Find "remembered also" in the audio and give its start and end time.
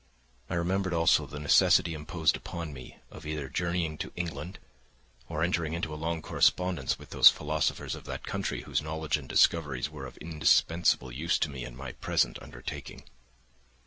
0.55-1.27